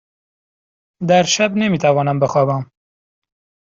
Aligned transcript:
در 1.07 1.23
شب 1.23 1.51
نمی 1.55 1.77
توانم 1.77 2.19
بخوابم. 2.19 2.71